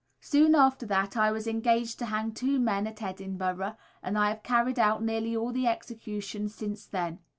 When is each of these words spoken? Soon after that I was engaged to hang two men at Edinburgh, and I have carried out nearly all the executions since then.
Soon 0.21 0.55
after 0.55 0.83
that 0.87 1.15
I 1.15 1.31
was 1.31 1.45
engaged 1.45 1.99
to 1.99 2.07
hang 2.07 2.31
two 2.31 2.57
men 2.59 2.87
at 2.87 3.03
Edinburgh, 3.03 3.77
and 4.01 4.17
I 4.17 4.29
have 4.29 4.41
carried 4.41 4.79
out 4.79 5.03
nearly 5.03 5.37
all 5.37 5.51
the 5.51 5.67
executions 5.67 6.55
since 6.55 6.87
then. 6.87 7.19